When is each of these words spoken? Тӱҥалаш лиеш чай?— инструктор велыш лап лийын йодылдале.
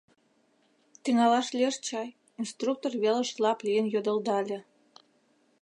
Тӱҥалаш 1.03 1.47
лиеш 1.57 1.75
чай?— 1.87 2.09
инструктор 2.41 2.91
велыш 3.03 3.29
лап 3.43 3.59
лийын 3.67 3.87
йодылдале. 3.93 4.59